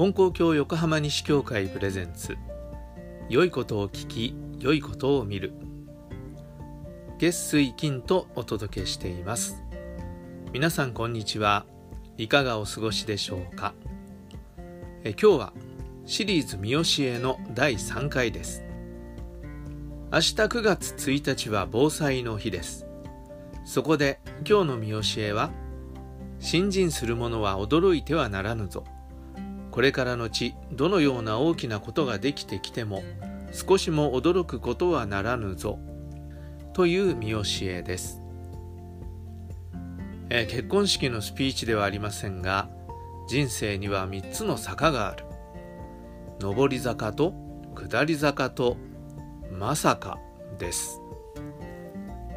[0.00, 2.38] 金光教横浜西教会プレゼンツ。
[3.28, 5.52] 良いことを聞き良いことを見る。
[7.18, 9.62] 月水金とお届けしています。
[10.54, 11.66] 皆さんこんにちは。
[12.16, 13.74] いかがお過ごしでしょうか。
[15.04, 15.52] え今日は
[16.06, 18.64] シリーズ三好への第3回です。
[20.10, 22.86] 明日9月1日は防災の日です。
[23.66, 25.50] そこで今日の三好へは
[26.38, 28.84] 信心する者は驚いてはならぬぞ。
[29.70, 33.02] これからのちどのような大きなことができてきても
[33.52, 35.78] 少しも驚くことはならぬぞ
[36.72, 38.22] という見教えです、
[40.30, 42.68] えー、結婚式のスピーチではありませんが
[43.30, 45.24] 人生には3つの坂がある。
[46.40, 47.32] 上り坂と
[47.76, 48.76] 下り坂と
[49.56, 50.18] まさか
[50.58, 51.00] です。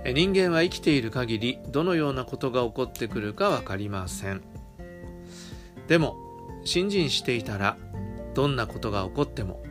[0.06, 4.44] 人間は生きている限りどのようなことが起こってくるか分かりません。
[5.88, 6.23] でも
[6.64, 7.78] 信心していたら
[8.34, 9.64] どんなことが起こっても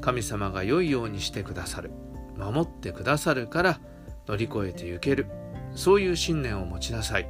[0.00, 1.90] 神様が良いようにしてくださる。
[2.36, 3.80] 守ってくださるから
[4.26, 5.26] 乗り越えてゆける。
[5.74, 7.28] そういう信念を持ちなさい。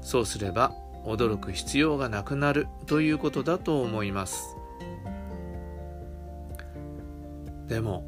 [0.00, 0.72] そうすれば
[1.04, 2.66] 驚く必要がなくなる。
[2.86, 4.56] ということだと思います。
[7.68, 8.04] でも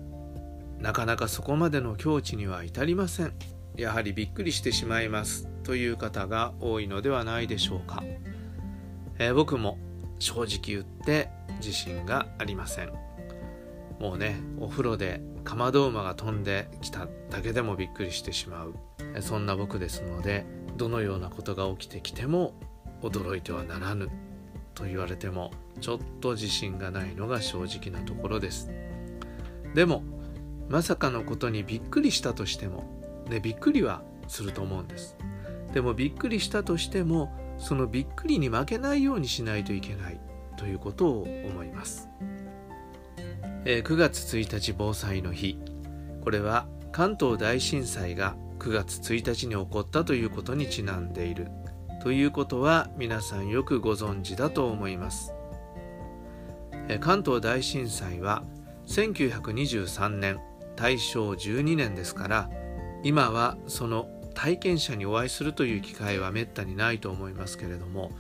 [0.79, 3.33] なかなかそこまでの境地には至りません。
[3.77, 5.49] やはりびっくりしてしまいます。
[5.63, 8.03] という方が多いのではないでしょうか、
[9.19, 9.77] えー、僕も
[10.19, 11.31] 正直言って
[11.61, 12.93] 自信がありません。
[14.01, 18.75] もうねお風呂でかまど馬が飛んできただけでもびっくりしてしまう。
[19.21, 20.45] そんな僕ですので
[20.77, 22.55] どのようなことが起きてきても
[23.03, 24.09] 驚いてはならぬ
[24.75, 28.71] と言われてもちょっと自信がないのが正直なところです。
[29.75, 30.03] でも
[30.69, 35.17] まさかのことにびっくりしたとしてもねびっくりはすると思うんです。
[35.73, 40.21] でもびっくりしたとしてもそのびっくりに負けないようにしないといけない
[40.57, 42.09] ということを思います、
[43.65, 45.59] え、9月1日防災の日。
[46.23, 51.49] これは関東大震災が9月1日に起こったということにちなんでいる。
[52.03, 55.35] ということは皆さんよくご存知だと思います、
[57.01, 58.45] 関東大震災は
[58.87, 60.39] 1923年
[60.77, 62.51] 大正12年ですから
[63.03, 68.13] 今はその体験者にお会いするという機会はめったにないと思いますけれども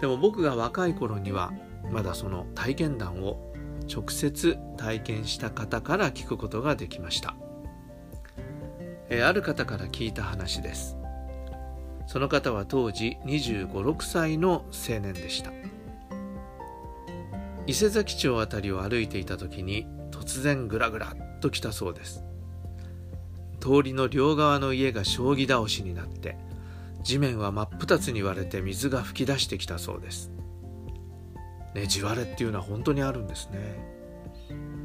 [0.00, 1.52] でも僕が若い頃には
[1.92, 3.54] まだその体験談を
[3.88, 7.34] 直接体験した方から聞くことができました、
[9.08, 10.96] えある方から聞いた話です。
[12.06, 15.50] その方は当時2 5 6歳の青年でした。
[17.66, 22.29] 伊勢崎町あたりを歩いていた時に突然グラグラっと来たそうです。
[23.60, 26.36] 通りの両側の家が将棋倒しになって
[27.02, 30.30] 地面は真っ二つに割れて水が噴き出してきたそうです。
[31.74, 33.78] ね地割れっていうのは本当にあるんですね。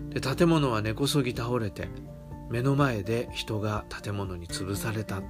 [0.10, 1.90] で建物は根こそぎ倒れて
[2.50, 5.22] 目の前で人が建物に潰された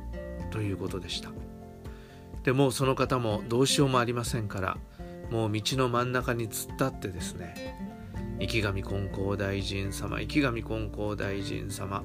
[0.51, 1.31] ということでした。
[2.43, 4.77] でもうその方もどうしようもありませんから
[5.31, 7.75] もう道の真ん中に突っ立ってですね
[8.39, 12.03] 池上金光大臣様池上金光大臣様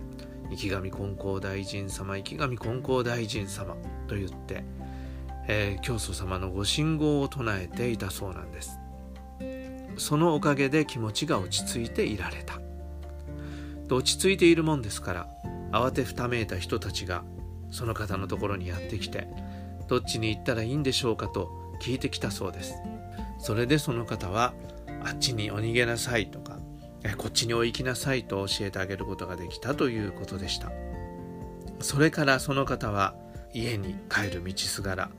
[0.51, 3.77] 池上金光大臣様池上金光大臣様
[4.09, 4.65] と言って、
[5.47, 8.79] えー、教祖様のご信号を唱えていたそうなんです。
[9.97, 12.61] そのおかげで気持ちが落ち着いていられた。
[13.95, 15.29] 落ち着いているもんですから
[15.73, 17.25] 慌てふためいた人たちが
[17.71, 19.27] その方のところにやってきて
[19.89, 21.51] どっちに行ったらいいんでしょうかと
[21.83, 22.75] 聞いてきたそうです。
[23.39, 24.55] それでその方は
[25.05, 26.50] あっちにお逃げなさいとか
[27.17, 30.71] こっちにお行きなさいと教えてあげることができたということでした。
[31.81, 33.15] それからその方は
[33.55, 35.11] 家に帰る道すがら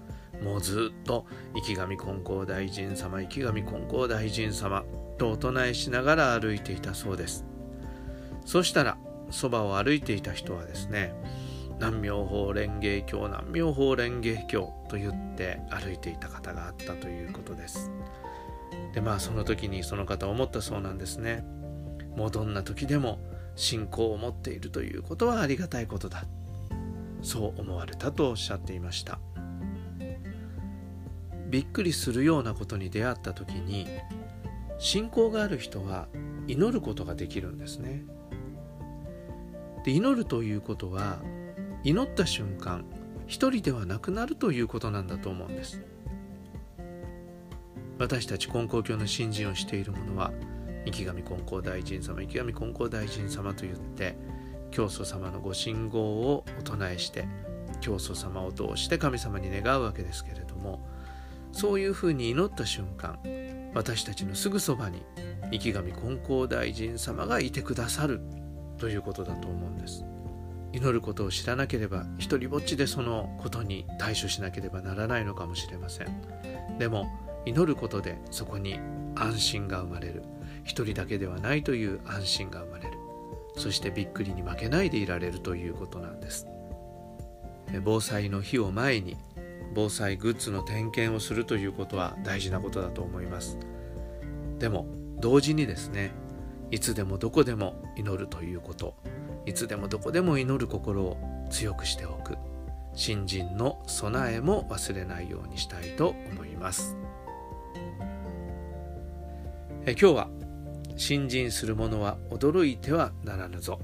[0.43, 1.25] もうずっと
[1.55, 4.83] 池上金光大臣様池上金光大臣様
[5.17, 7.45] とお唱えしながら歩いていたそうです。
[8.45, 8.97] そしたら
[9.29, 11.13] そばを歩いていた人はですね
[11.79, 17.89] 南妙法蓮華経南妙法蓮華経と言って歩いていた方があったということです。
[18.93, 21.43] でまあその時にその方思ったそうなんですね。
[22.15, 23.19] もうどんな時でも
[23.55, 26.25] 信仰を持っているということはありがたいことだ。
[27.21, 29.19] そう思われたとおっしゃっていました。
[31.49, 33.85] びっくりするようなことに出会った時に
[34.79, 36.07] 信仰がある人は
[36.47, 38.03] 祈ることができるんですね。
[39.83, 41.19] で祈るということは
[41.83, 42.85] 祈った瞬間
[43.27, 45.81] 一人ではなくなるということなんだと思うんです。
[47.99, 50.31] 私たち金光教の信心をしている者は
[50.85, 54.15] 池上金光大臣様池上金光大臣様と言って
[54.71, 57.27] 教祖様のご信号をお唱えして
[57.81, 60.85] 教祖様を通して神様に願うわけですけれども
[61.51, 63.19] そういうふうに祈った瞬間
[63.73, 65.03] 私たちのすぐそばに
[65.51, 68.21] 池上金光大臣様がいてくださる
[68.77, 70.05] ということだと思うんです。
[70.73, 76.77] 祈ることを知らなければ一りぼっちでそのことに対処しなければならないのかもしれません。
[76.79, 77.07] でも
[77.45, 78.79] 祈ることでそこに
[79.15, 80.23] 安心が生まれる。
[80.63, 82.97] 一人だけではないという安心が生まれる。
[83.55, 86.47] そしてびっくりに負けないでいられるということなんです。
[87.83, 89.17] 防災の日を前に
[89.73, 93.57] 防災グッズの点検をするということは大事なことだと思います。
[94.59, 94.85] でも
[95.19, 96.11] 同時にですね
[96.69, 98.95] いつでもどこでも祈るということ
[99.45, 101.17] いつでもどこでも祈る心を
[101.49, 102.37] 強くしておく
[102.93, 106.97] 新人の備えも忘れないようにしたいと思います。
[109.85, 110.29] え今日は
[111.01, 113.79] 新人する者は驚いてはならぬぞ。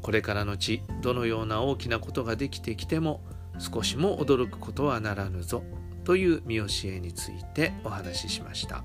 [0.00, 3.20] これからのちどのような大きなことができてきても
[3.58, 5.62] 少しも驚くことはならぬぞ。
[6.04, 8.82] という見教えについてお話ししました。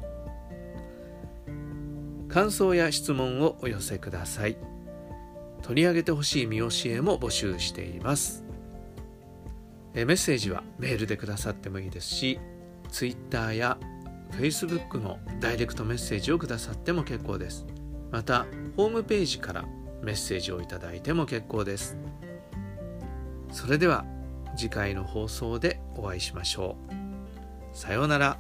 [2.27, 4.57] 感想や質問をお寄せください。
[5.61, 8.43] 取り上げてほしい見教えも募集しています。
[9.93, 12.39] メッセージはメールでくださってもいいですし
[12.89, 13.77] Twitter や
[14.31, 17.65] Facebook のダイレクトメッセージをくださっても結構です。
[18.11, 18.45] また
[18.75, 19.65] ホームページから
[20.01, 21.97] メッセージをいただいても結構です。
[23.51, 24.05] それでは
[24.55, 27.77] 次回の放送でお会いしましょう。
[27.77, 28.37] さようなら。